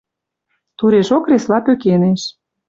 [0.77, 2.21] Турежок кресла пӧкенеш